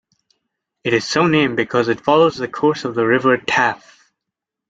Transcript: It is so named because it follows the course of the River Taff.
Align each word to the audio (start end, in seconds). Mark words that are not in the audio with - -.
It 0.83 0.95
is 0.95 1.05
so 1.07 1.27
named 1.27 1.57
because 1.57 1.87
it 1.87 2.01
follows 2.03 2.35
the 2.35 2.47
course 2.47 2.85
of 2.85 2.95
the 2.95 3.05
River 3.05 3.37
Taff. 3.37 4.11